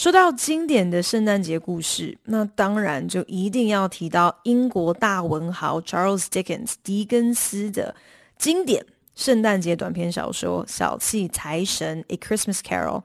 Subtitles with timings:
[0.00, 7.94] 说到经典的圣诞节故事，那当然就一定要提到英国大文豪 Charles Dickens 狄更斯的
[8.38, 8.82] 经典
[9.14, 13.02] 圣诞节短篇小说《小气财神》A Christmas Carol。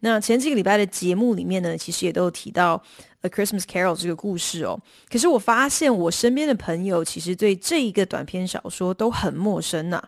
[0.00, 2.82] 那前几个礼拜的节目里面呢，其实也都有提到
[3.22, 4.78] A Christmas Carol 这个故事哦。
[5.10, 10.06] 可是我发现我身边的朋友其实对这一个短篇小说都很陌生呐、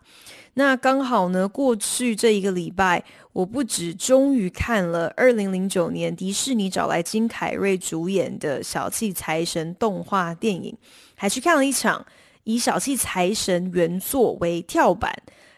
[0.59, 10.75] 那刚好呢，过去这一个礼拜，我不止终于看了二零零九年迪士尼找来金凯瑞主演的《小气财神》动画电影，
[11.15, 12.07] 还去看了一场
[12.45, 15.15] 以《小气财神》原作为跳板，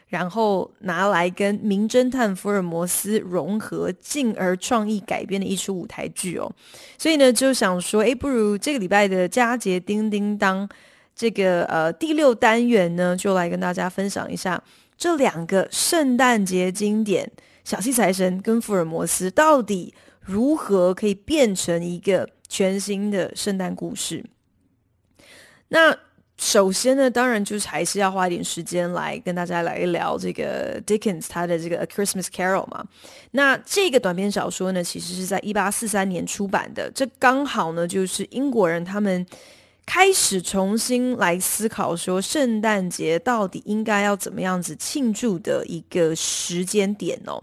[0.08, 6.50] 然后拿来跟《名侦探福尔摩斯》融合，进而创意改编的一出舞台剧哦。
[6.98, 10.68] 所以呢，就想说，诶，不如这个礼拜的佳节叮叮当，
[11.14, 14.60] 这个呃第六单元呢，就来跟大家分享一下。
[14.98, 17.24] 这两个圣诞节经典
[17.62, 24.24] 《小气财神》跟《福尔摩斯》到底如何可以变成一个全新的圣诞故事？
[25.68, 25.96] 那
[26.36, 32.84] 首先呢，当然就是还是要花一点时间来跟大家来一聊这个 Dickens 他的这个《A Christmas Carol》嘛。
[33.30, 39.24] 那这个短篇小说呢，其实是在一八四三年出版的，这刚好呢就是英国人他们。
[39.88, 47.42] 开始重新来思考说，圣诞节到底应该要怎么样子庆祝的一个时间点哦。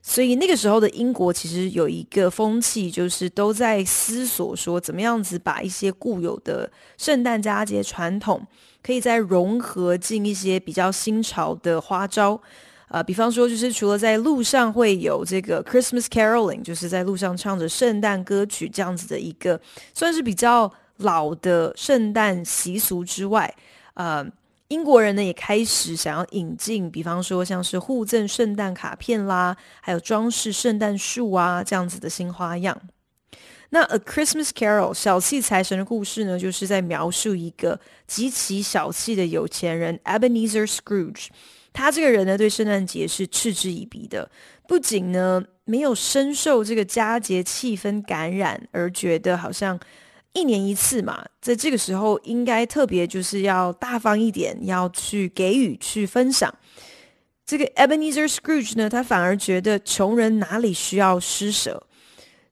[0.00, 8.40] 所以那个时候的英国其实有一个风气，就是都在思索说，怎么样子把一些固有的圣诞佳节传统，
[8.82, 12.40] 可以再融合进一些比较新潮的花招。
[12.88, 19.60] 呃，比方说，就是除了在路上会有这个 Christmas caroling，就是在路上唱着圣诞歌曲这样子的一个，
[19.92, 20.72] 算是比较。
[20.98, 23.54] 老的圣诞习俗之外，
[23.94, 24.24] 呃，
[24.68, 32.80] 英国人呢也开始想要引进，比方说像是互赠圣诞卡片啦，还有装饰圣诞树啊这样子的新花样。
[33.70, 41.28] 那《A Christmas Carol》小气财神的故事呢，就是在描述一个极其小气的有钱人 Ebenezer Scrooge。
[41.72, 44.30] 他这个人呢，对圣诞节是嗤之以鼻的，
[44.68, 49.78] 不仅呢没有深受这个佳节气氛感染，而觉得好像。
[50.32, 56.52] 一年一次嘛，在这个时候应该特别就是要大方一点，要去给予、去分享。
[57.44, 61.86] 这个 Ebenezer Scrooge 呢，他反而觉得穷人哪里需要施舍？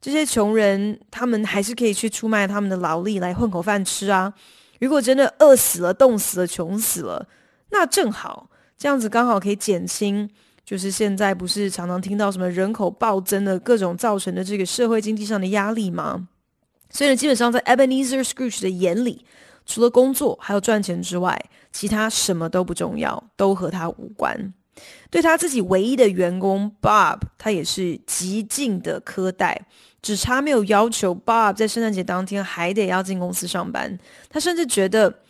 [0.00, 4.32] 这些穷人他们还是可以去出卖他们的劳力来混口饭吃啊！
[4.78, 7.28] 如果真的饿死了、冻死了、穷死了，
[7.70, 10.28] 那正好这样子刚好可以减轻，
[10.64, 16.28] 就是现在不是常常听到什么人口暴增的各种造成的这个社会经济上的压力吗？
[16.90, 19.24] 所以呢，基本上在 Ebenezer Scrooge 的眼里，
[19.64, 21.40] 除了工作还有赚钱之外，
[21.72, 24.52] 其他什么都不重要，都和他无关。
[25.10, 29.66] 对他自己唯一的员工 Bob，他也是极尽的苛待，
[30.00, 33.98] 只差没有要求 Bob 在圣诞节当天还得要进公司上班。
[34.28, 35.20] 他甚至觉得，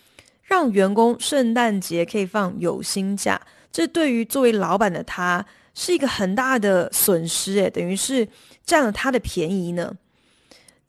[0.43, 3.41] 让员工圣诞节可以放有薪假，
[3.73, 5.45] 这对于作为老板的他
[5.75, 8.29] 是一个很大的损失，诶，等于是
[8.65, 9.93] 占了他的便宜呢。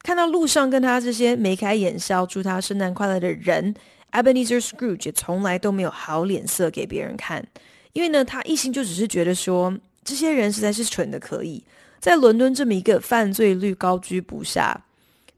[0.03, 3.73] 看到路上跟他这些眉开眼笑、祝他圣诞快乐的人
[4.11, 7.45] ，Ebenezer Scrooge 也从来都没有好脸色给别人看，
[7.93, 11.63] 因为呢，他一心就只是觉得说，这些人实在是蠢的可以，
[11.99, 14.85] 在伦敦这么一个犯罪率高居不下、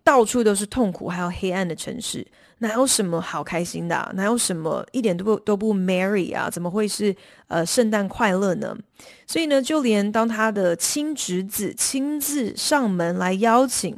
[0.03, 2.25] 到处都是痛苦还有黑暗的城市，
[2.59, 4.11] 哪有什么好开心的啊？
[4.15, 6.49] 哪有什么一点都不都不 merry 啊？
[6.49, 7.13] 怎么会是
[7.49, 8.75] 呃圣诞快乐呢？
[9.27, 13.97] 所以呢，就连当他的亲侄子亲自上门来邀请。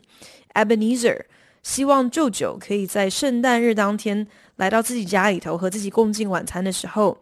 [0.56, 1.26] Ebenezer
[1.62, 4.26] 希望舅舅可以在圣诞日当天
[4.56, 7.22] 来到自己家里头和自己共进晚餐的时候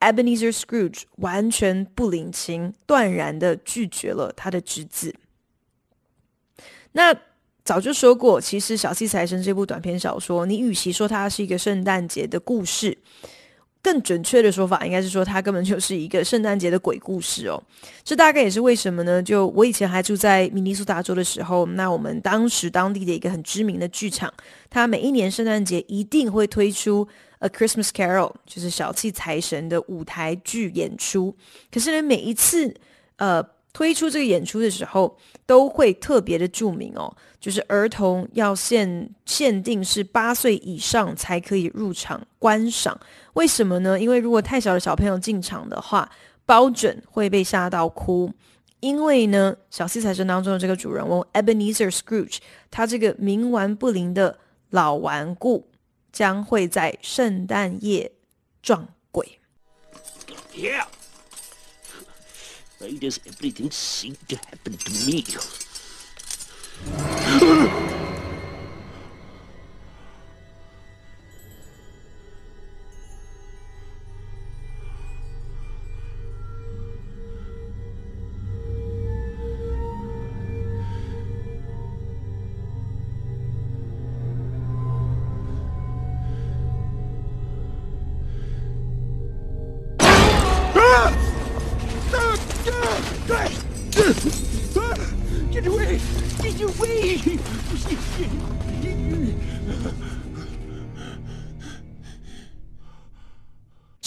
[0.00, 5.14] ，Ebenezer Scrooge 完全不领情，断然的拒绝了他的侄子。
[6.92, 7.14] 那
[7.64, 12.98] 早就说过，其实《小气财神》这部短篇小说，你与其说它是一个圣诞节的故事。
[13.84, 17.62] 更准确的说法应该是说，它根本就是一个圣诞节的鬼故事哦。
[18.02, 19.22] 这大概也是为什么呢？
[19.22, 24.32] 就我以前还住在明尼苏达州的时候，那我们当时当地的一个很知名的剧场，
[24.70, 27.04] 它每一年圣诞节一定会推出
[27.40, 31.36] 《A Christmas Carol》，就是小气财神的舞台剧演出。
[31.70, 32.74] 可是呢，每一次
[33.16, 33.44] 呃
[33.74, 42.98] 推出这个演出的时候，都会特别的注明哦，就是儿童要限限定是八岁以上才可以入场观赏。
[43.34, 44.00] 为什么呢？
[44.00, 46.08] 因为如果太小的小朋友进场的话，
[46.46, 48.32] 包准会被吓到哭。
[48.78, 52.38] 因为呢，小七财神当中的这个主人翁 Ebenezer Scrooge，
[52.70, 54.38] 他这个冥顽不灵的
[54.70, 55.66] 老顽固，
[56.12, 58.12] 将会在圣诞夜
[58.62, 59.40] 撞鬼。
[62.84, 65.24] Why does everything seem to happen to me?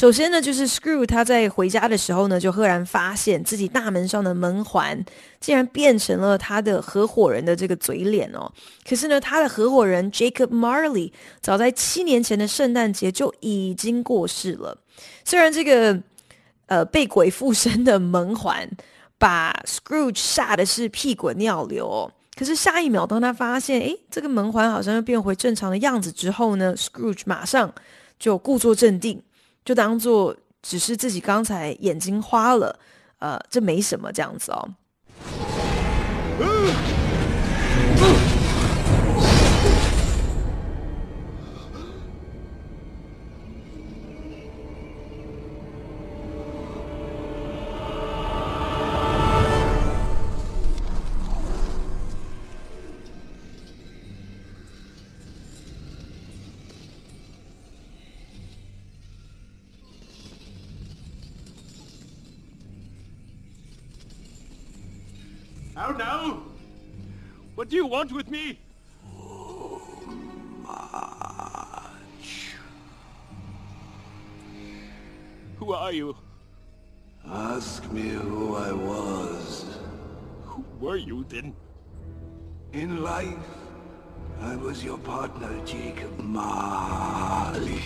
[0.07, 5.03] 首先呢，就是 Scrooge 他在回家的时候呢，就赫然发现自己大门上的门环
[5.41, 8.49] 竟然变成了他的合伙人的这个嘴脸哦。
[8.87, 11.11] 可是呢，他的合伙人 Jacob Marley
[11.41, 14.77] 早在七年前的圣诞节就已经过世了。
[15.25, 16.01] 虽然这个
[16.67, 18.65] 呃被鬼附身的门环
[19.17, 27.73] 把 Scrooge 吓得是屁滚尿流哦，可是下一秒当他发现诶，这个门环好像又变回正常的样子之后呢，Scrooge 马上
[28.17, 29.21] 就故作镇定。
[29.67, 32.79] 就当做只是自己刚才眼睛花了，
[33.19, 34.69] 呃，这没什么这样子哦。
[67.87, 68.59] You want with me?
[70.61, 72.27] Much.
[75.55, 76.17] Who are you?
[77.25, 79.77] Ask me who I was.
[80.43, 81.55] Who were you then?
[82.73, 83.47] In life,
[84.41, 87.81] I was your partner, Jacob Marley.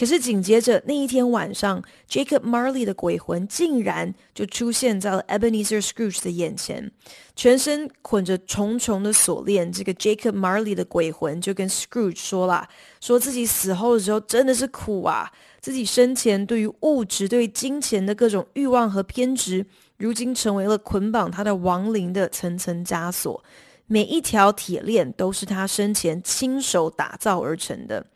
[0.00, 6.90] 可是紧接着那一天晚上，Jacob Marley 的鬼魂竟然就出现在了 Ebenezer Scrooge 的眼前，
[7.36, 9.70] 全身捆着重重的锁链。
[9.70, 12.66] 这个 Jacob Marley 的鬼魂就跟 Scrooge 说啦，
[13.02, 15.30] 说自己死后的时候真的是苦啊，
[15.60, 19.66] 自己生前对于物质、对于金钱的各种欲望和偏执，
[19.98, 23.44] 如今成为了捆绑他的亡灵的层层枷锁。
[23.86, 28.06] 每一条铁链都是他生前亲手打造而成的。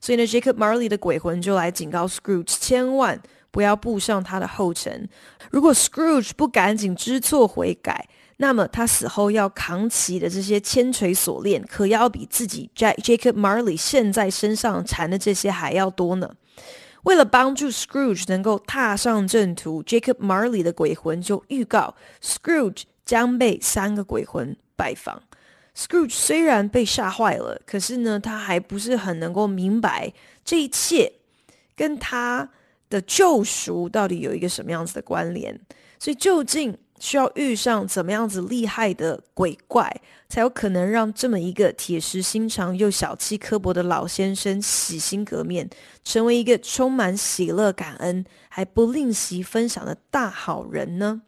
[0.00, 3.20] 所以呢，Jacob Marley 的鬼魂就来警告 Scrooge，千万
[3.50, 5.08] 不要步上他的后尘。
[5.50, 8.08] 如果 Scrooge 不赶紧知错悔改，
[8.38, 16.30] 那么他死后要扛起的这些千锤锁链，可要比自己 Jacob Marley 现在身上缠的这些还要多呢。
[17.02, 25.22] 为了帮助 Scrooge 能够踏上正途，Jacob Marley 的鬼魂就预告 Scrooge 将被三个鬼魂拜访。
[25.76, 30.12] Scrooge 虽然被吓坏了，可是呢，他还不是很能够明白
[30.44, 31.12] 这一切
[31.74, 32.50] 跟他
[32.90, 35.58] 的救赎到底有一个什么样子的关联。
[35.98, 45.70] 所以，究竟需要遇上怎么样子厉害的鬼怪，才有可能让这么一个铁石心肠又小气刻薄的老先生洗心革面，
[46.02, 51.22] 成为一个充满喜乐、感恩还不吝惜分享的大好人呢？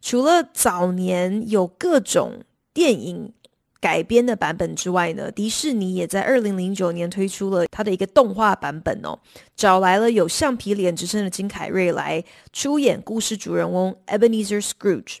[0.00, 2.44] 除了早年有各种。
[2.76, 3.32] 电影
[3.80, 9.18] 改编的版本之外呢，迪士尼也在二零零九年推出了它的一个动画版本哦，
[9.56, 15.20] 找来了有橡皮脸之称的金凯瑞来出演故事主人翁 Ebenezer Scrooge。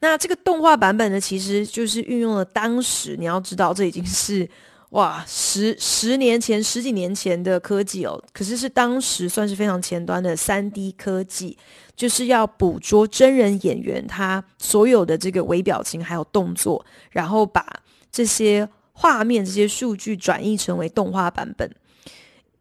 [0.00, 4.48] 那这个动画版本呢，其实就是运用了当时你要知道，这已经是
[4.90, 11.56] 哇十十年前十几年前的科技哦，可是是当时算是非常前端的三 D 科技。
[11.96, 17.66] 就是要捕捉真人演员他所有的这个微表情还有动作，然后把
[18.12, 21.74] 这些画面、这些数据转译成为动画版本，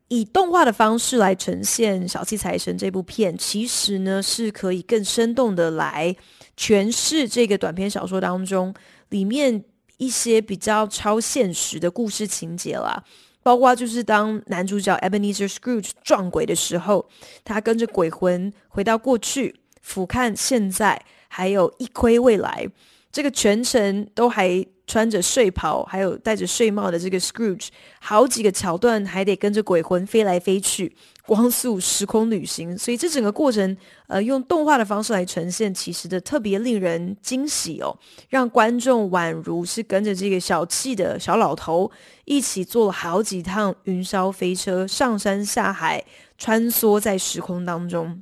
[0.07, 6.15] 以动画的方式来呈现《小气财神》这部片，其实呢是可以更生动的来
[6.57, 8.73] 诠释这个短篇小说当中
[9.09, 9.65] 里面
[9.97, 13.03] 一些比较超现实的故事情节啦。
[13.43, 17.07] 包括就是当男主角 Ebenezer Scrooge 撞鬼的时候，
[17.43, 22.67] 他跟着鬼魂回到过去，俯瞰现在，还有一窥未来。
[23.15, 27.69] 这个全程都还穿着睡袍，还有戴着睡帽的这个 Scrooge，
[28.01, 30.93] 好几个桥段还得跟着鬼魂飞来飞去，
[31.25, 32.77] 光速时空旅行。
[32.77, 41.89] 所以这整个过程，呃，用动画的方式来呈现，其实的特别令人惊喜哦，让观众宛如是跟着这个小气的小老头
[42.25, 46.03] 一起坐了好几趟云霄飞车，上山下海，
[46.37, 48.21] 穿梭在时空当中。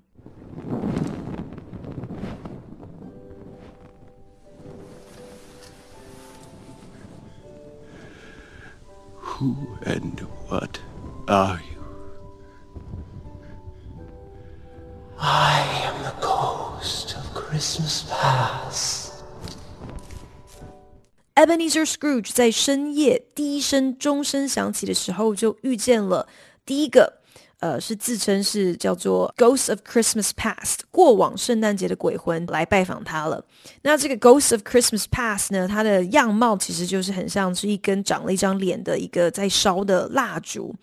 [9.33, 9.55] Who
[9.85, 10.81] and what
[11.27, 11.79] are you?
[15.19, 19.23] I am the ghost of Christmas past.
[21.35, 26.27] Ebenezer Scrooge 在深夜第一声钟声响起的时候，就遇见了
[26.67, 27.21] 第一个。
[27.64, 33.42] 呃，是自称是叫做 Ghost of Christmas Past 过往圣诞节的鬼魂来拜访他了。
[33.84, 40.76] 那这个 Ghost of Christmas Past 呢，它的样貌其实就是很像是一根长了一张脸的一个在烧的蜡烛。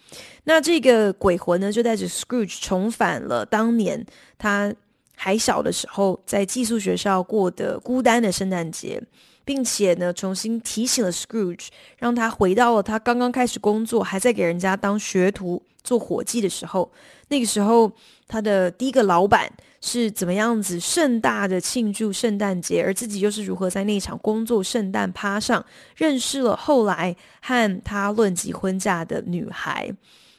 [0.45, 4.07] 那这个鬼魂呢，就带着 Scrooge 重返了当年
[4.39, 4.73] 他
[5.15, 9.03] 还小的时候在寄宿学校过的孤单的圣诞节。
[9.43, 11.69] 并且呢，重新提醒了 Scrooge，
[11.99, 16.91] 让他回到了他刚刚开始工作，还在给人家当学徒做伙计的时候。
[17.29, 17.91] 那个时候，
[18.27, 25.65] 他的第一个老板是怎么样子盛大的庆祝圣诞节，而自己又是如何在那场工作圣诞趴上
[25.97, 29.95] 认识了后来和他论及婚嫁的女孩。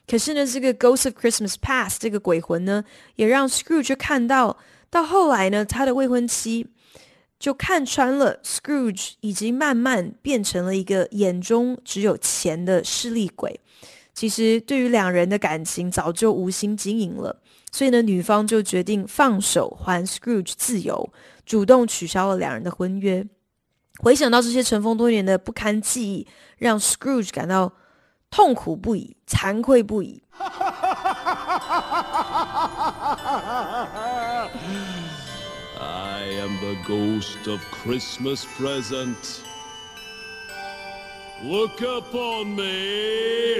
[0.07, 2.83] 可是呢，这个 Ghost of Christmas Past 这个鬼魂呢，
[3.15, 4.57] 也让 Scrooge 看到，
[4.89, 6.67] 到后来呢，他的未婚妻。
[7.39, 13.59] 就看穿了，Scrooge 已经慢慢变成了一个眼中只有钱的势利鬼。
[14.13, 17.41] 其实对于两人的感情早就无心经营了，
[17.71, 21.11] 所以呢，女方就决定放手还 Scrooge 自由，
[21.45, 23.25] 主动取消了两人的婚约。
[23.99, 26.27] 回想到这些尘封多年的不堪记忆，
[26.57, 27.73] 让 Scrooge 感到
[28.29, 30.23] 痛苦不已、惭愧不已。
[35.79, 39.41] I am the ghost of Christmas present.
[41.43, 43.50] Look upon me.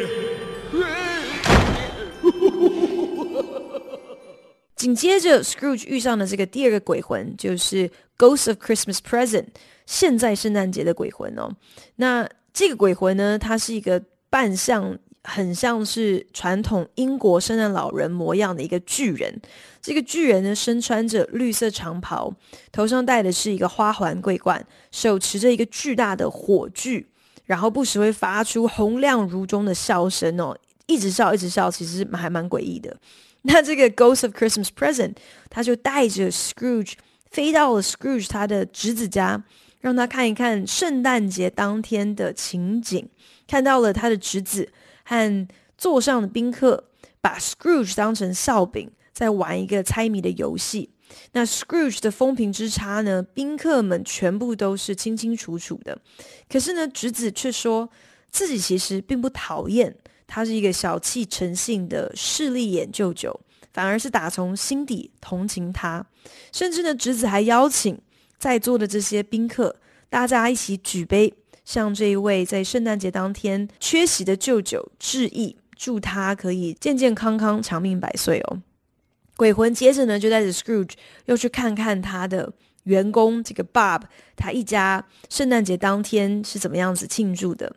[4.81, 9.45] 紧接着，Scrooge 遇上的这个第二个鬼魂，就是 Ghost of Christmas Present，
[9.85, 11.55] 现在圣诞节的鬼魂哦。
[11.97, 14.97] 那这个鬼魂呢，它是一个扮相。
[15.23, 19.39] 很像是传统英国圣诞老人模样的一个巨人。
[19.79, 22.33] 这个巨人呢，身穿着绿色长袍，
[22.71, 27.05] 头上戴的是一个花环桂冠，手持着一个巨大的火炬，
[27.45, 30.57] 然后不时会发出洪亮如钟的笑声哦，
[30.87, 32.97] 一直笑一直笑，其实还蛮诡异的。
[33.43, 35.15] 那这个 Ghost of Christmas Present，
[35.49, 36.93] 他就带着 Scrooge
[37.29, 39.43] 飞到了 Scrooge 他的侄子家，
[39.79, 43.09] 让他看一看圣诞节当天的情景，
[43.47, 44.71] 看到了他的侄子。
[45.03, 46.85] 和座上的宾客
[47.19, 50.91] 把 Scrooge 当成笑柄，在玩一个猜谜的游戏。
[51.33, 53.21] 那 Scrooge 的风评之差呢？
[53.21, 55.99] 宾客们全部都是清清楚楚的。
[56.47, 57.89] 可是呢，侄子却说
[58.29, 59.97] 自己其实并不讨厌
[60.33, 63.37] 他是一个小气成性的势利眼舅舅，
[63.73, 66.05] 反而是打从心底同情他。
[66.53, 67.99] 甚至呢，侄子还邀请
[68.37, 69.75] 在座的这些宾客，
[70.09, 71.33] 大家一起举杯。
[71.65, 78.61] 向这一位在圣诞节当天缺席的舅舅致意，祝他可以健健康康、长命百岁哦。
[79.35, 80.93] 鬼魂接着呢，就带着 Scrooge
[81.25, 84.03] 又去看看他的员工这个 Bob，
[84.37, 87.75] 他一家圣诞节当天是怎么样子庆祝的。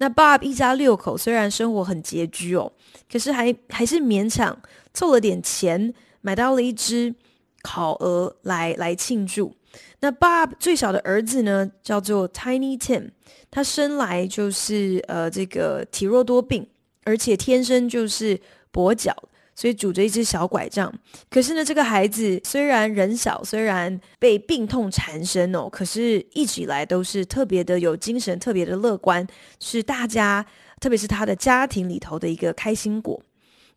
[0.00, 2.72] 那 Bob 一家六口虽然生活很拮据哦，
[3.12, 4.58] 可是还还是勉强
[4.94, 5.92] 凑了点钱，
[6.22, 7.14] 买到了一只
[7.60, 9.54] 烤鹅来来庆祝。
[10.00, 13.10] 那 Bob 最小的儿子呢，叫做 Tiny Tim，
[13.50, 16.66] 他生来就是呃这个体弱多病，
[17.04, 18.40] 而且天生就是
[18.72, 19.14] 跛脚，
[19.54, 20.92] 所以拄着一只小拐杖。
[21.28, 29.26] 可是呢，这个孩子虽然人小，虽然被病痛缠身哦，可是一直以来都是特别的有精神，特别的乐观，
[29.60, 30.44] 是大家
[30.80, 33.22] 特别是他的家庭里头的一个开心果。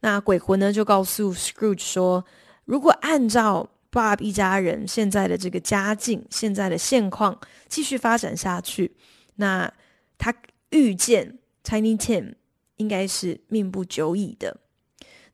[0.01, 2.25] 那鬼魂呢就告诉 Scrooge 说，
[2.65, 8.96] 如果按照 Bob 一家人现在的这个家境，现在的现况继续发展下去，
[9.36, 9.72] 那
[10.18, 10.34] 他
[10.72, 12.34] 遇见 Tiny Tim
[12.77, 14.58] 应该是命不久矣的。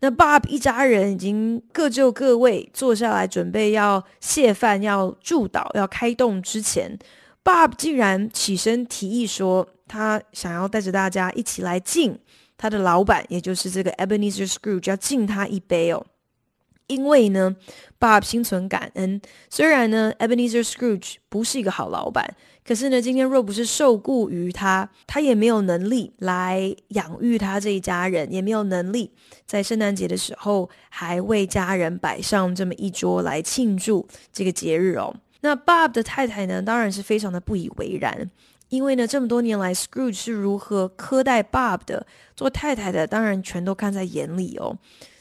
[0.01, 6.97] 那 Bob 一家人已经各就各位，坐下来准备要谢饭、要祝祷、要开动之前
[7.43, 12.17] ，Bob 竟然起身提议说，他想要带着大家一起来敬
[12.57, 16.05] 他的老板，也就是这个 Ebenezer Scrooge 要敬他一杯哦。
[16.89, 17.55] 因为呢
[17.99, 19.21] ，Bob 心存感恩。
[19.49, 29.11] 虽然呢，Ebenezer Scrooge 不是一个好老板，可是呢，今天若不是受雇于他，他也没有能力来养育他这一家人，也没有能力
[29.45, 35.15] 在圣诞节的时候还为家人摆上这么一桌来庆祝这个节日哦。
[35.41, 38.29] 那 Bob 的太太呢，当然是非常的不以为然，
[38.69, 44.77] 因为呢，这么多年来，Scrooge 是如何苛待 Bob 的，做太太的当然全都看在眼里哦。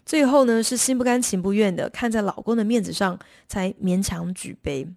[0.08, 4.88] 最后呢，是心不甘情不愿的，看在老公的面子上，才勉强举杯。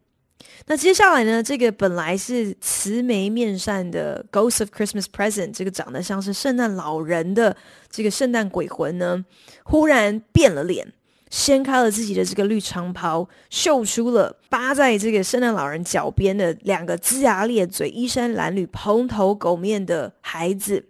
[0.67, 7.53] 那接下来呢，这个本来是慈眉面善的 Ghost of Christmas Present，这个长得像是圣诞老人的
[7.89, 9.25] 这个圣诞鬼魂呢，
[9.65, 10.93] 忽然变了脸，
[11.29, 20.85] 掀开了自己的这个绿长袍，秀出了扒在这个圣诞老人脚边的两个龇牙咧嘴、衣衫褴褛、蓬头垢面的孩子，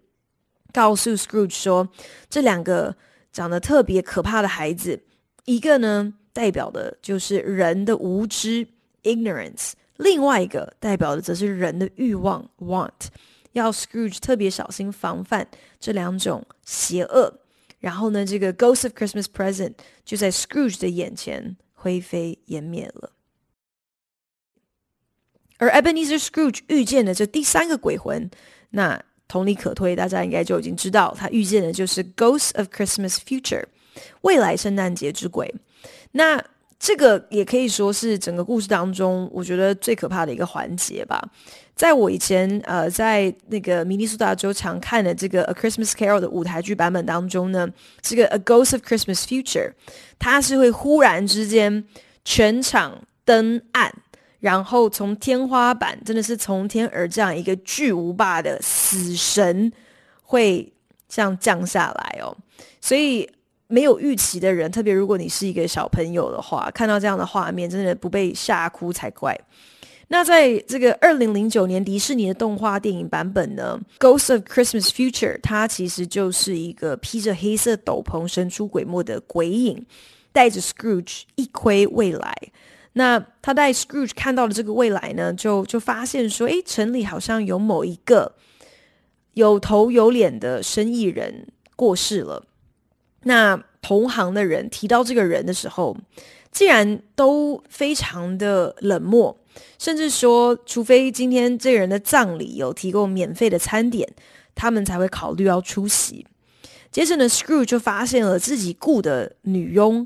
[0.71, 1.89] 告诉 Scrooge 说，
[2.29, 2.95] 这两个。
[3.31, 5.03] 长得特别可怕的孩子，
[5.45, 8.67] 一个呢代表的就是人的无知
[9.03, 13.07] （ignorance），另外一个代表的则是人的欲望 （want）。
[13.53, 15.47] 要 Scrooge 特别小心防范
[15.79, 17.39] 这两种邪恶。
[17.79, 19.73] 然后呢，这个 Ghost of Christmas Present
[20.05, 23.11] 就在 Scrooge 的眼前灰飞烟灭了。
[25.57, 28.29] 而 Ebenezer Scrooge 遇见的这第三个鬼魂，
[28.71, 29.03] 那。
[29.31, 33.63] 同理可推，大家应该就已经知道，他遇见的就是 Ghost of Christmas Future，
[34.23, 35.49] 未来圣诞节之鬼。
[36.11, 36.43] 那
[36.77, 41.21] 这个也可以说是整个故事当中，我觉得最可怕的一个环节吧。
[41.73, 47.65] 在我以前呃，在那个明尼苏达州常看的这个 A Christmas Carol 的舞台剧版本当中呢，
[48.01, 49.71] 这个 A Ghost of Christmas Future，
[50.19, 51.85] 它是会忽然之间
[52.25, 53.93] 全场灯暗。
[54.41, 59.71] 然后从天花板真的是从天而降一个巨无霸的死神
[60.23, 60.73] 会
[61.07, 62.35] 这样降下来哦，
[62.81, 63.29] 所以
[63.67, 69.39] 没有预期的人，特别如果你是一个小朋友的话，看到这样的画面，真的不被吓哭才怪。
[70.07, 79.85] 那在这个二零零九年迪士尼的动画电影版本呢，《Ghost of Christmas Future》它其实就是一个披着黑色斗篷、神出鬼没的鬼影，
[80.33, 82.35] 带着 Scrooge 一窥未来。
[82.93, 88.35] 那他带 Scrooge 看到了这个未来呢，就就发现说，诶，城里好像有某一个
[89.33, 92.43] 有头有脸的生意人过世了。
[93.23, 95.95] 那同行的人提到这个人的时候，
[96.51, 99.37] 竟然都非常的冷漠，
[99.79, 104.07] 甚至说，除非今天这个人的葬礼有提供免费的餐点，
[104.53, 106.25] 他们才会考虑要出席。
[106.91, 110.05] 接着呢，Scrooge 就发现了自己雇的女佣。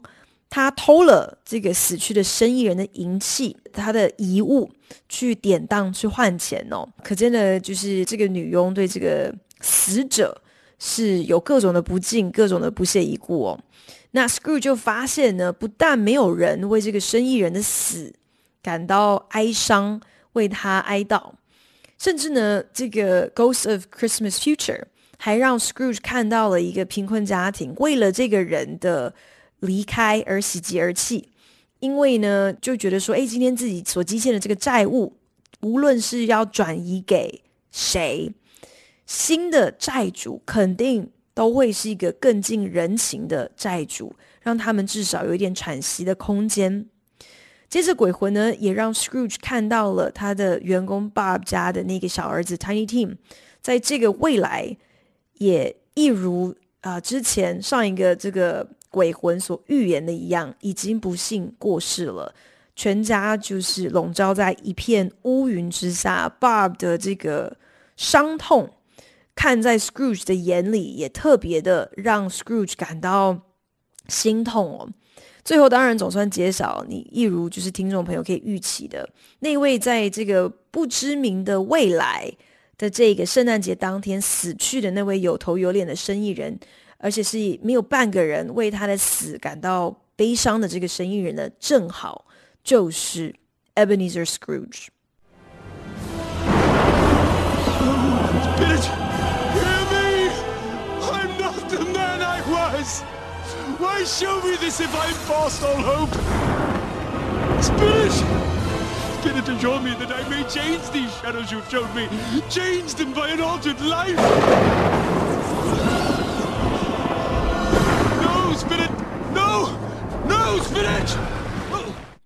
[0.49, 4.71] 他偷了这个死去的生意人的银器，他的遗物
[5.09, 10.41] 去典当去换钱哦，可见的就是这个女佣对这个死者
[10.79, 13.59] 是有各种的不敬，各种的不屑一顾哦。
[14.11, 18.13] 那 Scrooge 就发现呢，不但没有人为这个生意人的死
[18.61, 19.99] 感到哀伤，
[20.33, 21.31] 为他哀悼，
[21.97, 24.83] 甚至呢，这个 Ghost of Christmas Future
[25.17, 29.13] 还让 Scrooge 看到了一个贫困家庭为了这个人的。
[29.65, 31.29] 离开而喜极而泣，
[31.79, 35.17] 因为呢，就觉得说，哎，今天自己所积欠的这个债务，
[35.61, 38.31] 无论是要转移给谁，
[39.05, 46.85] 新的债主肯定都会是一个更近人情的债主，让他们至少有一点喘息的空间。
[47.67, 53.17] 接着，鬼魂呢，也让 Scrooge 看到了他的员工 Bob 家的那个小儿子 Tiny Tim，
[53.61, 54.77] 在这个未来，
[55.39, 58.74] 也一如啊、之前上一个这个。
[58.95, 62.33] 鬼魂所预言的一样，已经不幸过世了，
[62.77, 66.33] 全家就是笼罩在一片乌云之下。
[66.39, 67.57] Bob 的这个
[67.97, 68.69] 伤痛，
[69.35, 73.37] 看在 Scrooge 的眼里，也特别的让 Scrooge 感到
[74.07, 74.89] 心痛哦。
[75.43, 82.31] 最后，当然总算揭晓，你一如就是听众朋友可以预期的，那位在这个不知名的未来
[82.77, 86.57] 的这个圣诞节当天死去的那位有头有脸的生意人。
[86.97, 92.25] 而且是没有半个人为他的死感到悲伤的这个生意人呢，正好
[92.63, 93.35] 就是
[93.75, 94.87] Ebenezer Scrooge。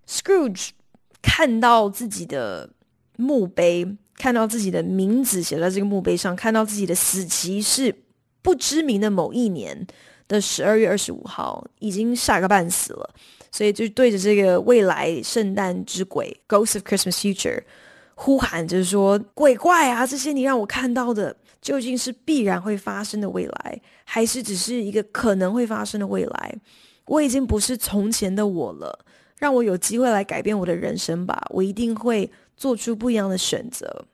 [0.06, 0.70] Scrooge
[1.22, 2.68] 看到自己的
[3.16, 7.94] 墓碑，看到自己的名字写在这个墓碑上，看到自己的死期是
[8.42, 9.86] 不知名的某一年
[10.28, 13.10] 的十二月二十五号，已经吓个半死了，
[13.50, 17.62] 所以就对着这个未来圣诞之鬼 （Ghost of Christmas Future）
[18.14, 26.54] 呼喊着说：“鬼怪啊，这些你让我看到的，究竟是必然会发生的未来，还是只是一个可能会发生的未来？
[27.06, 29.04] 我已经不是从前的我了，
[29.38, 34.04] 让我有机会来改变我的人生吧，我一定会做出不一样的选择。”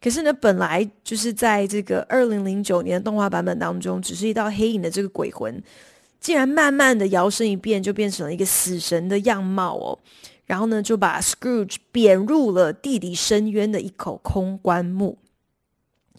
[0.00, 5.62] 可是呢，本来就是在这个二零零九年的动画版本当中，只是一道黑影的这个鬼魂，
[6.20, 9.98] 竟然慢慢的摇身一变，就变成了一个死神的样貌哦。
[10.44, 15.16] 然后呢，就把 Scrooge 贬入了地底深渊的一口空棺木。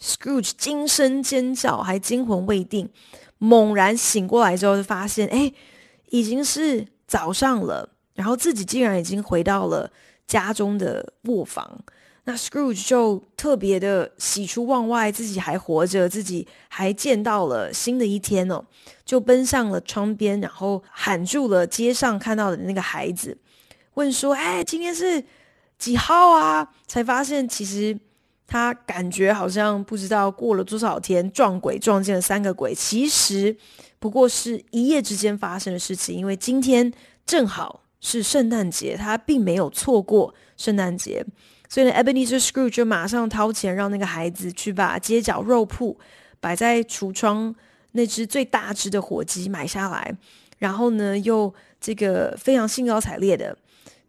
[0.02, 2.90] Scrooge 惊声尖叫，还惊魂未定，
[3.38, 5.54] 猛然醒过来之后，就发现，哎，
[6.18, 9.92] 已经是早上了，然后自己竟然已经回到了
[10.26, 11.84] 家中的卧房。
[12.28, 18.66] 那 Scrooge 就特别的喜出望外，自己还活着，自己还见到了新的一天哦，
[19.06, 23.38] 就奔向了窗边，然后喊住了街上看到的那个孩子，
[23.94, 25.24] 问说：“哎，今天是
[25.78, 27.96] 几号啊？”才发现其实
[28.48, 33.56] 他感觉好像不知道过了多少天，撞鬼撞见了三个鬼，其实
[34.00, 36.92] 不过是一夜之间发生的事情，因为今天
[37.26, 41.26] 正好是圣诞节，他并没有错过圣诞节。
[41.68, 46.00] 所以呢，Ebenezer Scrooge 就马上掏钱让那个孩子去把街角肉铺
[46.40, 47.56] 摆在橱窗
[47.94, 50.16] 那只最大只的火鸡买下来，
[50.60, 53.58] 然后呢，又这个非常兴高采烈的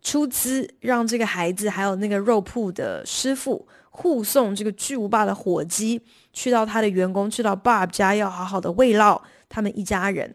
[0.02, 6.02] 出资让这个孩子还有那个肉铺的师傅护送这个巨无霸的火鸡
[6.34, 10.34] 去到他的员工去到 Bob 家，要好好的慰劳他们一家人。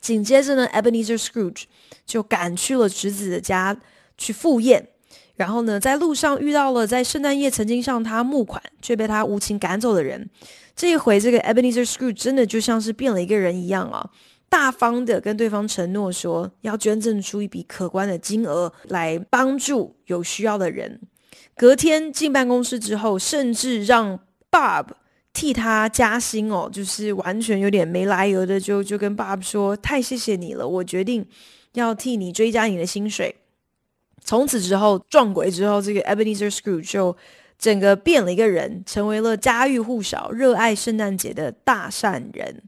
[0.00, 1.64] 紧接着呢，Ebenezer Scrooge
[2.06, 3.76] 就赶去了侄子的家
[4.16, 4.90] 去赴宴。
[5.34, 10.30] 然后呢，在路上遇到了在圣诞夜曾经向他募款却被他无情赶走的人。
[10.76, 14.08] 这一回，这个 Ebenezer Scrooge 真的就像是变了一个人一样啊！
[14.48, 21.00] 大方的跟对方承诺说要捐赠出一笔可观的金额来帮助有需要的人。
[21.56, 24.18] 隔天进办公室之后，甚至让
[24.50, 24.86] Bob
[25.32, 31.26] 替他加薪哦，就是完全有点没来由的就就跟 Bob 说：“太谢谢你了，我决定
[31.74, 33.36] 要替你追加你的薪水。”
[34.24, 37.16] 从此之后，撞鬼之后，这个 Ebenezer Scrooge 就
[37.58, 42.62] 整个变了一个人，成为了家喻户晓、热爱圣诞节的大善人。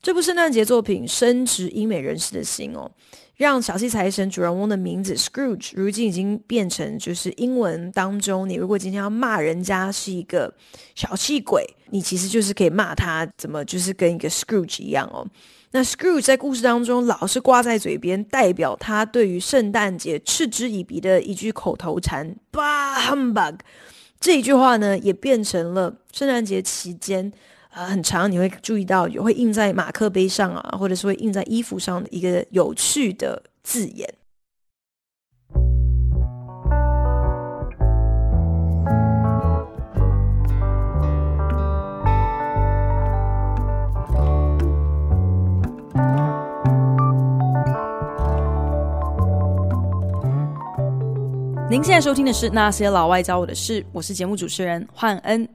[0.00, 2.88] 这部圣诞节作品深植英美人士的心哦，
[3.36, 10.54] 让小气财神主人翁的名字 Scrooge 如今已经变成就是英文当中，你如果今天要骂人家是一个
[10.94, 15.26] 小气鬼，你其实就是可以骂他怎么就是跟一个 Scrooge 一样哦。
[15.72, 23.56] 那 Scrooge 在故事当中老是挂在嘴边，代表他对于圣诞节嗤之以鼻的一句口头禅 “Bah humbug”，
[24.20, 27.32] 这一句话呢，也变成了圣诞节期间
[27.78, 34.12] 呃、很长你会注意到有会印在马克杯上啊，或者是会印在衣服上的一个有趣的字眼。
[51.70, 55.46] 您现在收听的是《那些老外教我的事》，我是节目主持人焕恩。《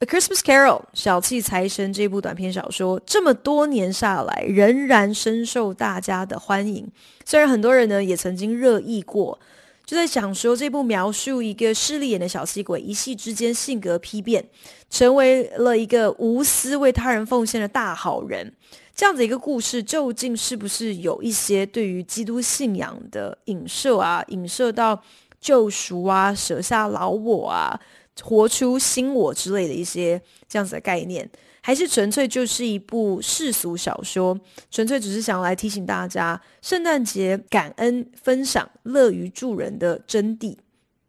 [0.00, 6.88] A Christmas Carol》小气财神这部短篇小说，这么多年下来，仍然深受大家的欢迎。
[7.24, 9.36] 虽然很多人呢也曾经热议过，
[9.84, 14.48] 就在想说，这部描述一个势利眼的小气鬼，一夕之间性格丕变，
[14.88, 18.54] 成为了一个无私为他人奉献的大好人。
[18.94, 24.22] 这样子一个故事，究竟是不是有一些对于基督信仰的影射啊？
[24.28, 25.02] 影射到
[25.40, 27.80] 救赎啊，舍下老我啊，
[28.22, 31.28] 活出新我之类的一些这样子的概念，
[31.60, 34.38] 还是纯粹就是一部世俗小说？
[34.70, 40.56] 纯粹只是想来提醒大家，圣诞节感恩、分享、乐于助人的真谛。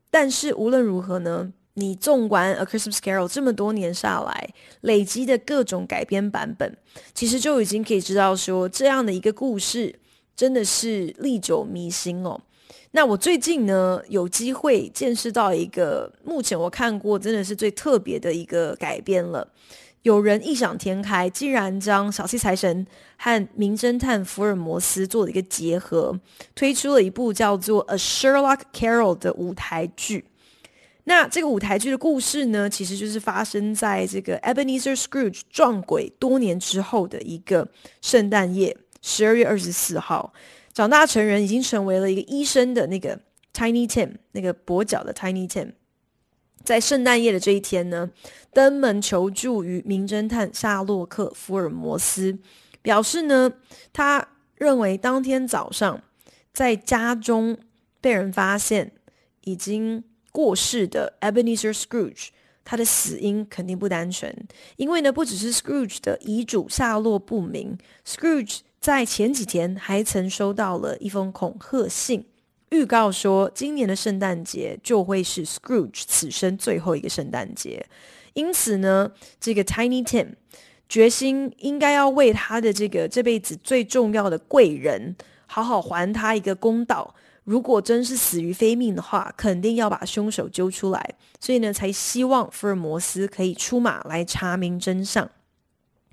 [0.10, 1.54] 但是无论如何呢？
[1.76, 4.50] 你纵观《A Christmas Carol》这么多年下来
[4.82, 6.76] 累积的各种改编版本，
[7.14, 9.98] 其实就已经可以知道说，这样的一个故事
[10.36, 12.42] 真的是历久弥新哦。
[12.92, 19.48] 那我最近呢，有机会见识到一个目前我看过真的是最特别的一个改编了。
[20.04, 26.18] 有人异想天开，竟然将小气财神和名侦探福尔摩斯做了一个结合，
[26.56, 30.26] 推出了一部叫做《A Sherlock Carol》的舞台剧。
[31.04, 37.68] 那这个舞台剧的故事呢，其实就是发生在这个 Ebenezer Scrooge 撞鬼多年之后的一个
[38.02, 40.32] 圣诞夜，十二月二十四号，
[40.74, 43.20] 长大成人，已经成为了一个医生的那个
[43.54, 45.74] Tiny Tim，那个跛脚的 Tiny Tim，
[46.64, 48.12] 在圣诞夜的这一天呢，
[48.54, 52.38] 登门求助于名侦探夏洛克·福尔摩斯，
[52.82, 53.52] 表示呢，
[53.92, 56.02] 他认为当天早上
[56.54, 57.58] 在家中
[58.00, 58.92] 被人发现
[59.42, 62.28] 已经过世的 Ebenezer Scrooge，
[62.64, 64.34] 他的死因肯定不单纯，
[64.78, 72.26] 因为呢，不只是 Scrooge 的遗嘱下落不明，Scrooge 在前几天还曾收到了一封恐吓信。
[72.70, 77.86] 预告说，今年的圣诞节就会是 Scrooge 此生最后一个圣诞节。
[78.34, 79.12] 因此呢，
[79.42, 80.36] 这个 Tiny Tim
[80.88, 85.16] 决心应该要为他的这个这辈子最重要的贵人
[85.48, 87.16] 好好还他一个公道。
[87.44, 91.16] 如果真是死于非命的话，肯定要把凶手揪出来。
[91.40, 95.28] 所以呢，才希望福尔摩斯可以出马来查明真相。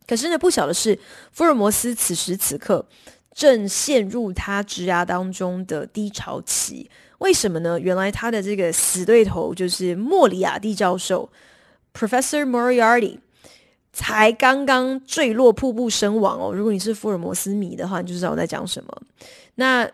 [0.07, 0.99] 可是呢，不晓得是
[1.33, 2.87] 福尔摩斯此时此刻。
[3.35, 7.79] 正陷入他职涯当中的低潮期，为什么呢？
[7.79, 11.31] 原来他的这个死对头就是莫里亚蒂教授
[11.93, 13.19] （Professor Moriarty）
[13.93, 16.51] 才刚刚坠落瀑布身亡哦。
[16.51, 19.03] 如果你是福尔摩斯迷的话，你就知道我在讲什么。
[19.57, 19.87] 那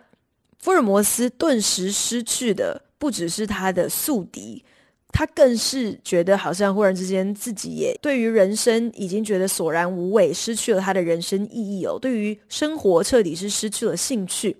[0.61, 4.65] 福尔摩斯顿时失去的不只是他的宿敌。
[5.13, 11.99] 他更是觉得好像忽然之间自己也对于人生已经觉得索然无味，失去了他的人生意义哦。
[12.01, 14.57] 对于生活彻底是失去了兴趣。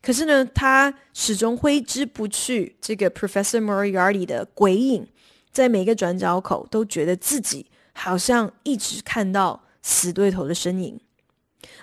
[0.00, 5.04] 可是呢，他始终挥之不去这个 Professor Moriarty 的鬼影，
[5.50, 11.00] 在每个转角口都觉得自己好像一直看到死对头的身影。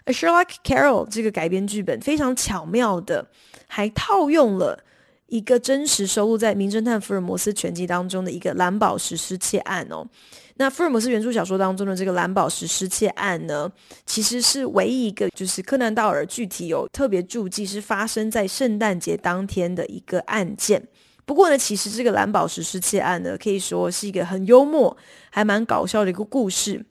[0.06, 3.28] 而 Sherlock Carroll 这个改编剧本非常巧妙的，
[3.68, 4.86] 还套用了。
[5.34, 10.08] 一个真实收录在《名侦探福尔摩斯全集》当中的一个蓝宝石失窃案哦。
[10.58, 13.68] 那福尔摩斯原著小说当中的这个蓝宝石失窃案呢，
[14.06, 20.88] 其实是唯一一个就是柯南道尔具体有特别注记是发生在圣诞节当天的一个案件。
[21.26, 24.96] 不过呢，其实这个蓝宝石失窃案呢，可以说是一个很幽默、
[25.32, 26.86] 还蛮搞笑的一个故事。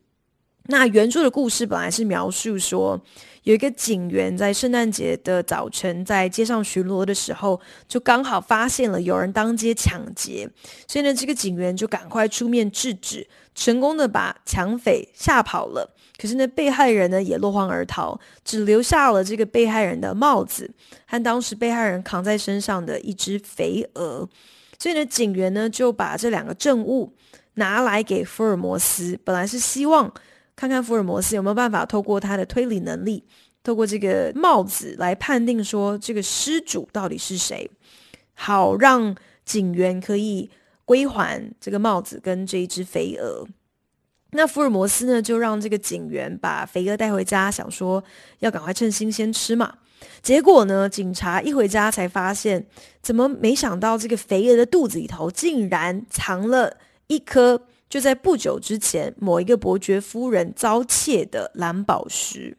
[0.66, 3.00] 那原著的故事本来是描述说，
[3.44, 10.48] 有一个警员在圣诞节的早晨在街上巡逻的时候，就刚好发现了有人当街抢劫，
[10.86, 15.92] 所以呢，这个警员就赶快出面制止，成功的把抢匪吓跑了。
[16.16, 20.70] 可是呢，被害人呢也落荒而逃，只留下了这个被害人的帽子
[21.06, 24.28] 和当时被害人扛在身上的一只肥鹅。
[24.78, 27.12] 所以呢，警员呢就把这两个证物
[27.54, 30.14] 拿来给福尔摩斯，本来是希望。
[30.62, 33.24] 看看福尔摩斯有没有办法透过他的推理能力，
[33.64, 37.68] 透过这个帽子来判定说这个失主到底是谁，
[38.34, 39.12] 好让
[39.44, 40.48] 警员可以
[40.84, 43.44] 归还这个帽子跟这一只肥鹅。
[44.30, 48.04] 那福尔摩斯呢，就让这个警员把肥鹅带回家，想说
[48.38, 49.78] 要赶快趁新鲜吃嘛。
[50.22, 52.64] 结果呢，警察一回家才发现，
[53.02, 56.76] 怎么没想到这个肥鹅的肚子里头竟然藏了
[57.08, 57.66] 一颗。
[57.92, 62.56] 就在不久之前，某一个伯爵夫人遭窃的蓝宝石。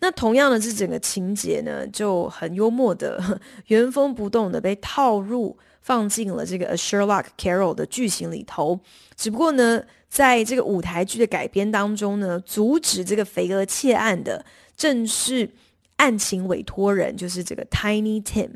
[0.00, 8.78] 那同样的，这整个情节呢，就很幽默的原封不动的被套入放进了这个《A Sherlock Carroll》的剧情里头。
[9.16, 14.44] 只不过呢，在这个舞台剧的改编当中呢，阻止这个肥鹅窃案的
[14.76, 15.48] 正是
[15.96, 18.50] 案情委托人，就是这个 Tiny Tim。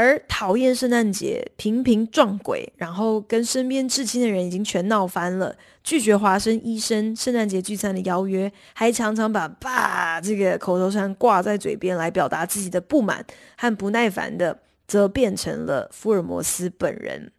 [0.00, 17.32] 而讨厌圣诞节、频频撞鬼，然后跟身边至亲的人已经全闹翻了，拒绝华生医生圣诞节聚餐的邀约，还常常把“爸”这个口头禅挂在嘴边来表达自己的不满和不耐烦的，则变成了福尔摩斯本人。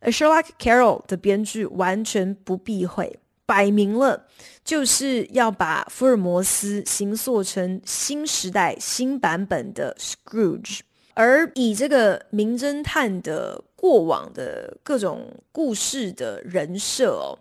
[0.00, 4.26] 而 Sherlock Carroll 的编剧完全不避讳，摆明了
[4.62, 10.80] 就是要把福尔摩斯形塑成新时代新版本的 Scrooge。
[11.14, 17.38] 而以这个名侦探的过往的各种故事的人设哦，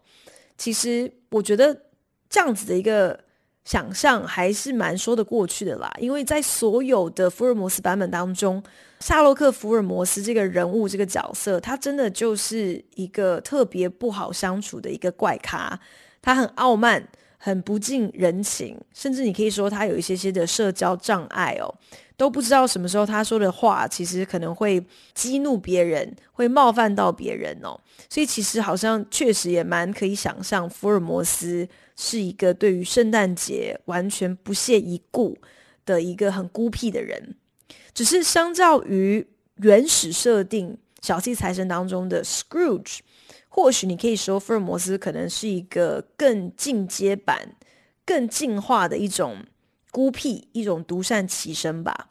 [0.58, 1.84] 其实我觉得
[2.30, 3.20] 这样子的一个
[3.64, 5.92] 想象还是蛮说得过去的啦。
[6.00, 8.62] 因为在所有的福尔摩斯版本当中，
[9.00, 15.80] 夏洛克·福尔摩斯这个人物这个角色，他真的就是一个特别不好相处的一个怪咖，
[16.22, 17.08] 他很傲慢。
[17.42, 21.74] 很不近人情，甚至你可以说他有一些些的社交障碍哦，
[22.20, 27.80] 都不知道什么时候他说的话其实可能会激怒别人，会冒犯到别人哦。
[28.10, 35.38] 所以其实好像确实也蛮可以想象，福尔摩斯是一个对于圣诞节完全不屑一顾
[35.86, 37.38] 的一个很孤僻的人。
[37.94, 43.00] 只是相较于原始设定小气财神当中的 Scrooge。
[43.48, 47.56] 或许你可以说，福尔摩斯可能是一个更进阶版、
[48.06, 49.38] 更进化的一种
[49.92, 52.10] 孤僻、一种独善其身吧。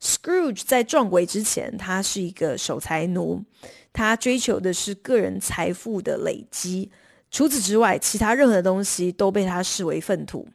[0.00, 3.42] Scrooge 在撞鬼之前，他是一个守财奴，
[3.92, 6.90] 他追求的是个人财富的累积。
[7.30, 10.46] 除此之外，其他任何东西都被他视为粪土。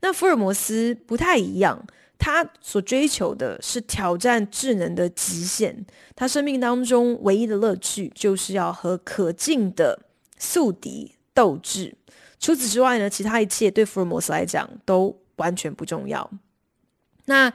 [0.00, 1.84] 那福尔摩斯不太一样，
[2.18, 5.84] 他所追求的是挑战智能的极限。
[6.14, 10.06] 他生命当中唯一的乐趣，就是要和可敬的
[10.38, 11.96] 宿敌斗智。
[12.38, 16.30] 除此之外呢，其他一切对福尔摩斯来讲都完全不重要。
[17.26, 17.52] 那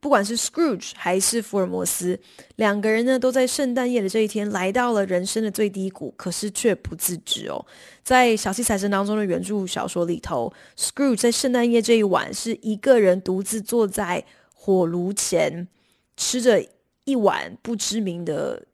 [0.00, 2.18] 不管是 Scrooge 还是福尔摩斯，
[2.56, 7.64] 两个人呢，都在圣诞夜的这一天来到了人生的最低谷，可是却不自知哦。
[8.02, 15.68] 在小气财神当中的原著小说里头，Scrooge 在圣诞夜这一晚是一个人独自坐在火炉前，
[16.16, 16.66] 吃着
[17.04, 18.66] 一碗不知名的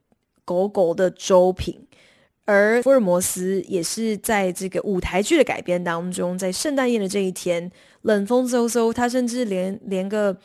[0.43, 1.79] 狗狗的粥品，
[2.45, 7.71] 而福尔摩斯也是在这个舞台剧的改编当中，在圣诞夜的这一天，
[8.03, 10.37] 冷风嗖嗖，他甚至连连个。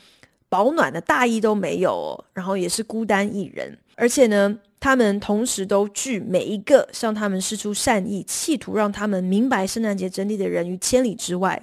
[0.47, 11.61] 保暖的大衣都没有哦，然后也是孤单一人，而且呢，他们同时都拒每一个向他们释出善意、企图让他们明白圣诞节真谛的人于千里之外。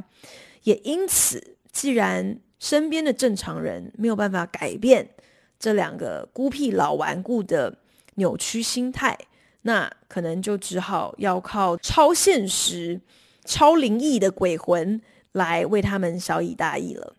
[0.64, 5.08] 也因此，既然身边的正常人没有办法改变
[5.58, 7.74] 这两个孤僻老顽固的
[8.16, 9.18] 扭曲心态，
[9.62, 13.00] 那可能就只好要靠超现实、
[13.46, 15.00] 超灵异的鬼魂
[15.34, 17.16] 来为他们小以大义了。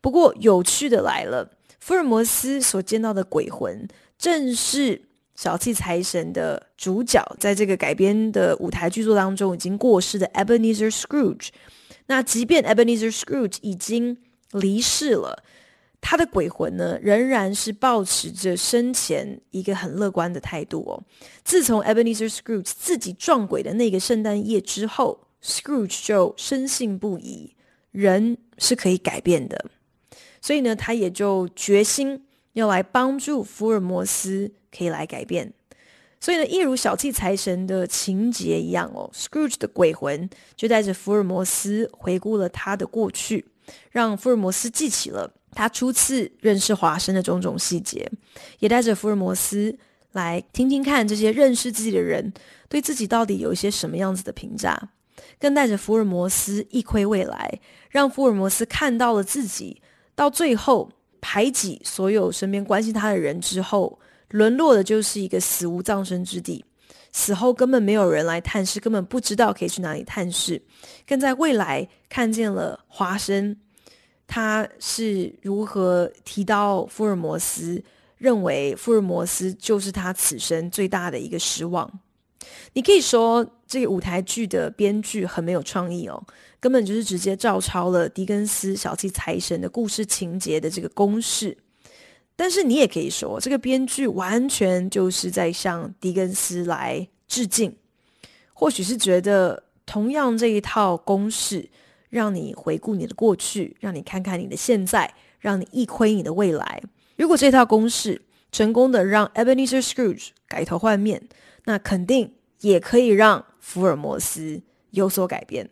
[0.00, 3.86] 不过有趣的来了，福尔摩斯所见到的鬼魂，
[4.18, 5.02] 正是
[5.34, 11.48] 小气财神的主角，在这个改编的舞台剧作当中已经过世的 Ebenezer Scrooge。
[12.06, 14.18] 那即便 Ebenezer Scrooge 已经
[14.50, 15.42] 离世了，
[16.00, 21.02] 他的鬼魂呢，仍然是保持着生前一个很乐观的态度哦。
[21.44, 27.54] 自从 Ebenezer Scrooge 自己撞鬼的那个圣诞夜之后，Scrooge 就深信不疑。
[27.90, 29.66] 人是可以改变的，
[30.40, 32.24] 所以呢，他也就决心
[32.54, 35.52] 要来帮助福尔摩斯可以来改变。
[36.18, 40.26] 所以呢，一如小气财神的情节一样哦，Scrooge 的鬼魂
[40.56, 43.44] 就带着福尔摩斯回顾了他的过去，
[43.90, 48.10] 让福尔摩斯记起了他初次认识华生的种种细节，
[48.60, 49.78] 也带着福尔摩斯
[50.12, 52.32] 来听听看这些认识自己的人
[52.70, 54.92] 对自己到底有一些什么样子的评价。
[55.38, 59.82] 更带着福尔摩斯一窥未来，让福尔摩斯看到了自己
[60.14, 63.98] 到最后排挤所有身边关心他的人之后，
[64.30, 66.64] 沦落的就是一个死无葬身之地，
[67.12, 70.62] 死后根本没有人来探视，根本不知道可以去哪里探视。
[71.06, 73.56] 更在未来看见了华生，
[74.26, 77.82] 他是如何提到福尔摩斯，
[78.16, 82.00] 认为福尔摩斯就是他此生最大的一个失望。
[82.74, 86.22] 你可以说这个舞台剧的编剧很没有创意哦，
[86.60, 91.58] 根本就是直接照抄了狄更斯小气财神的故事情节的这个公式。
[92.34, 97.76] 但是你也可以说，这个编剧完全就是在向狄更斯来致敬。
[98.52, 101.68] 或许是觉得同样这一套公式，
[102.08, 106.82] 让你回顾你的过去，让你看看你的现在，让你一窥你的未来。
[107.16, 111.22] 如果这套公式成功的让 Ebenezer Scrooge 改头换面，
[111.64, 115.70] 那肯定也可以让福尔摩斯有所改变。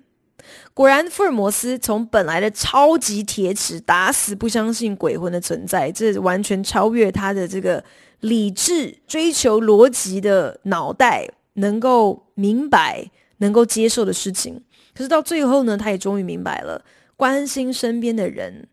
[0.73, 7.85] 果然，福尔摩斯从本来的超级铁齿，打死不相信鬼魂的存在，这完全超越他的这个
[8.21, 14.65] 理智、追求逻辑的脑袋能够明白、能够接受的事情。
[14.95, 16.85] 可是到最后呢，他也终于明白了，
[17.17, 18.67] 关心身边的人，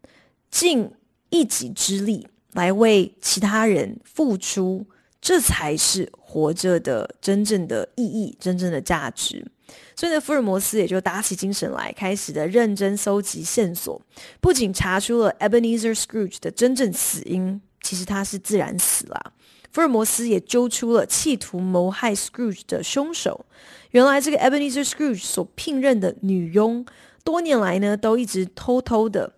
[0.50, 0.92] 尽
[1.30, 4.86] 一己之力来为其他人付出。
[5.28, 9.46] 这才是活着的真正的意义，真正的价值。
[9.94, 14.02] 所以呢，福尔摩斯也就打起精神来，开始的认真搜集线索。
[14.40, 19.34] 不仅查出了 Ebenezer Scrooge 的真正死因，其实他是自然死了。
[19.74, 23.46] 福尔摩斯也揪出了企图谋害 Scrooge 的凶手。
[23.92, 26.86] 原来这个 Ebenezer Scrooge 所聘任的女佣，
[27.26, 29.34] 多年来呢都一直偷偷的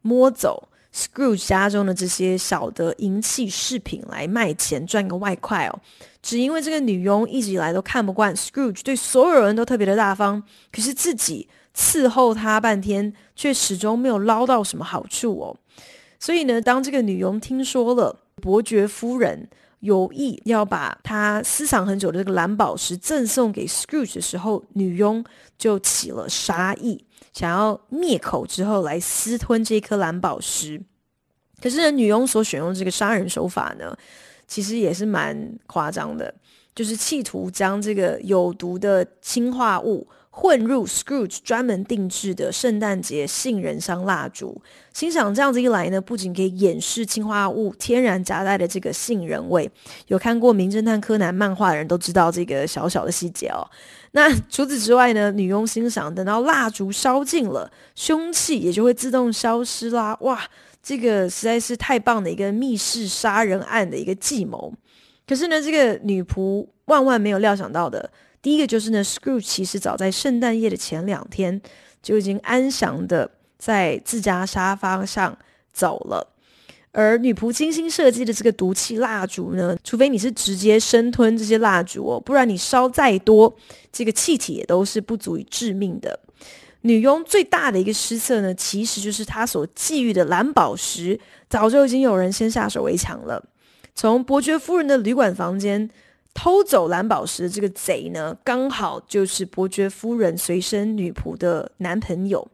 [0.00, 0.70] 摸走。
[0.94, 5.80] Scrooge 家中的这些小的银器饰品来卖钱赚个外快哦，
[6.22, 15.56] 只因为这个女佣一直以来都看不惯 Scrooge 对所有人都特别的大方，可是自己伺候他半天却始终没有捞到什么好处哦。
[16.20, 19.48] 所以呢，当这个女佣听说了伯爵夫人
[19.80, 25.24] 有意要把她私藏很久的这个蓝宝石赠送给 Scrooge 的时候，女佣
[25.58, 27.04] 就起了杀意。
[27.34, 30.80] 想要灭口之后来私吞这颗蓝宝石，
[31.60, 33.94] 可是呢，女佣所选用这个杀人手法呢，
[34.46, 36.32] 其实也是蛮夸张的，
[36.74, 40.06] 就是企图将这个有毒的氰化物
[40.36, 44.60] 混入 Scrooge 专门定制的圣诞节杏仁香蜡烛。
[44.92, 49.70] 欣赏这样子一来呢，不仅可以掩饰氰化物天然夹带的这个杏仁味，
[50.08, 53.64] 有看过《名侦探柯南》漫画的人都知道这个小小的细节哦。
[54.10, 60.18] 那除此之外呢，女佣欣赏等到蜡烛烧尽了，凶器也就会自动消失啦。
[60.22, 60.42] 哇，
[60.82, 64.74] 这个实在是太棒的一个密室杀人案的一个计谋。
[65.28, 68.10] 可是呢，这个女仆万万没有料想到的，
[68.44, 71.62] 第一个就是呢，Scrooge 其实早在圣诞夜的前两天
[72.02, 75.38] 就已经安详的在自家沙发上
[75.72, 76.30] 走了。
[76.92, 83.56] 而女仆精心设计的这个毒气蜡烛呢，除非你是直接生吞这些蜡烛哦，不然你烧再多，
[83.90, 86.20] 这个气体也都是不足以致命的。
[86.82, 91.18] 女佣最大的一个失策呢，其实就是她所觊觎的蓝宝石，
[91.48, 93.42] 早就已经有人先下手为强了。
[93.94, 95.88] 从伯爵夫人的旅馆房间
[96.34, 102.46] 偷走蓝宝石的这个贼呢，刚好就是伯爵夫人随身女仆的男朋友。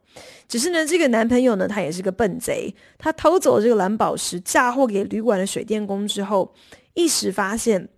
[0.47, 2.73] 只是呢，这个男朋友呢，他也是个笨贼。
[2.97, 6.53] 他偷走了这个蓝宝石，嫁祸给旅馆的水电工之后，
[6.93, 7.89] 一时发现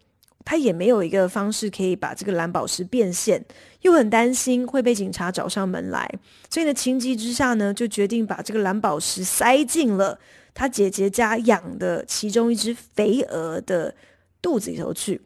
[0.46, 3.44] 他也没有一个方式可以把这个蓝宝石变现，
[3.82, 6.10] 又很担心会被警察找上门来，
[6.50, 10.20] 所以呢，情急之下呢，就决定把这个蓝宝石塞进了
[10.54, 13.96] 他姐姐家养的其中一只肥鹅的
[14.42, 15.20] 肚子里头去。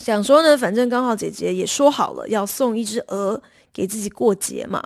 [0.00, 3.40] 想说呢，反正刚好姐姐也说好了要送一只鹅
[3.72, 4.82] 给自己过节嘛。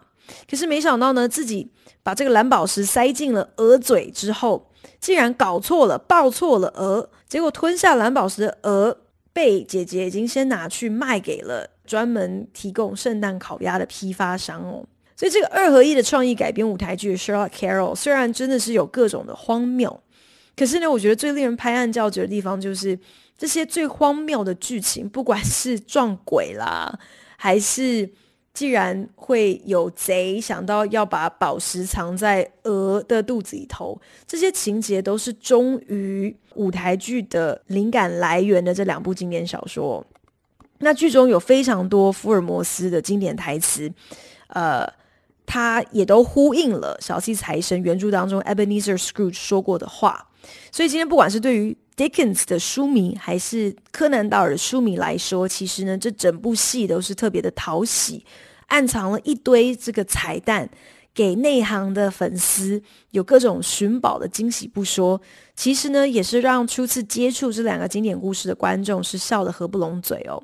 [0.50, 1.70] 可是没想到呢，自己
[2.02, 7.08] 把这个蓝宝石塞进了鹅嘴之后，竟然搞错了，抱错了鹅。
[7.28, 8.98] 结果吞下蓝宝石的鹅
[9.32, 14.84] 被姐姐已经先拿去卖给了专门提供圣诞烤鸭的批发商哦。
[15.16, 20.00] 所以这个二合一的创意改编舞台剧《Sherlock Carol》虽然真的是有各种的荒谬，
[20.56, 22.98] 可是呢，我觉得最令人拍案叫绝的地方就是
[23.44, 26.98] 这些最荒谬的剧情， 不管是撞鬼啦，
[27.36, 28.10] 还是。
[28.54, 40.06] 既然会有贼想到要把宝石藏在鹅的肚子里头，这些情节都是忠于舞台剧的灵感来源的这两部经典小说。
[40.78, 43.92] 那剧中有非常多福尔摩斯的经典台词，
[44.46, 44.88] 呃，
[45.44, 50.28] 他也都呼应了小气财神原著当中 Ebenezer Scrooge 说过的话。
[50.70, 58.24] 所以今天不管是对于 Dickens 的书迷，还是柯南道尔的书迷来说，其实呢，这整部戏都是特别的讨喜，
[58.66, 60.68] 暗藏了一堆这个彩蛋，
[61.14, 62.82] 给内行的粉丝
[63.12, 65.20] 有各种寻宝的惊喜不说，
[65.54, 70.42] 其实呢，也是让初次接触这两个经典故事的观众是笑得合不拢嘴哦。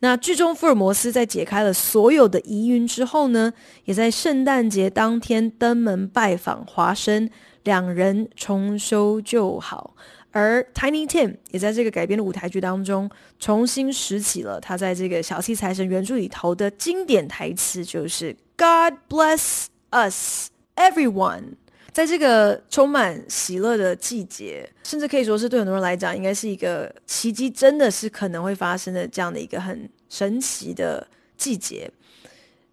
[0.00, 3.52] 那剧中福尔摩斯在解开了所有的疑云之后呢，
[3.84, 7.30] 也在圣诞节当天登门拜访华生，
[7.62, 9.94] 两人重修旧好。
[10.32, 21.54] 而 Tiny Tim 也在这个改编的舞台剧当中重新拾起了他在这个小气财神原著里头的经典台词，就是 God bless us everyone。
[21.92, 31.04] 在这个充满喜乐的季节，甚至可以说是对很多人来讲，应该是一个奇迹，真的是可能会发生的这样的一个很神奇的
[31.36, 31.90] 季节。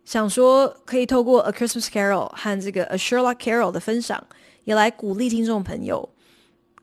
[0.05, 4.23] 想说可以透过 A Christmas Carol 和这个 A Sherlock Carol 的分享，
[4.65, 6.07] 也来鼓励听众朋友。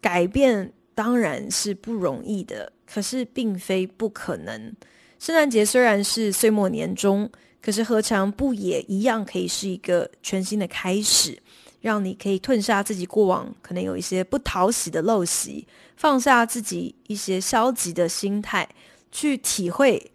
[0.04, 4.76] 改变当然是不容易的，可是并非不可能。
[5.18, 7.30] 圣诞节虽然是岁末年终，
[7.62, 11.40] 可是何尝不也一样可以是一个全新的开始，
[11.80, 18.68] 让你可以吞下自己过往可能有一些不讨喜的陋习，放下自己一些消极的心态，
[19.10, 20.12] 去体会。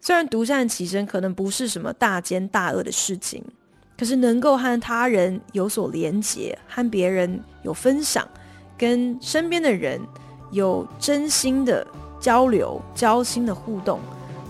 [0.00, 3.44] 虽然独善其身可能不是什么大奸大恶的事情，
[3.96, 8.28] 可是能够和他人有所连结，和别人有分享。
[8.82, 10.00] 跟身边的人
[10.50, 11.86] 有真心的
[12.18, 14.00] 交流、交心的互动，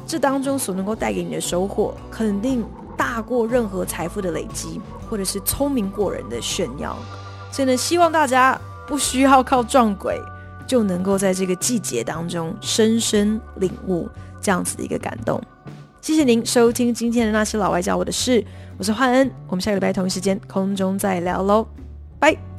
[0.07, 2.65] 这当中所能够带给你的收获，肯定
[2.97, 4.81] 大过任何财富的累积，
[5.11, 6.97] 或者是聪明过人的炫耀。
[7.51, 10.19] 所以呢，希望大家不需要靠撞鬼，
[10.67, 14.09] 就能够在这个季节当中深深领悟
[14.41, 15.39] 这样子的一个感动。
[16.01, 18.43] 谢谢您收听今天的那些老外教我的事，
[18.79, 21.67] 我是焕恩，我们下个礼拜同一时间空中再聊喽，
[22.19, 22.52] 拜。